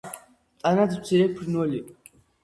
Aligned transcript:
ტანად 0.61 0.95
მცირე 1.01 1.27
ფრინველია. 1.35 2.17